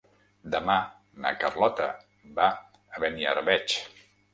Demà 0.55 0.77
na 1.27 1.35
Carlota 1.45 1.91
va 2.41 2.51
a 2.59 3.07
Beniarbeig. 3.07 3.83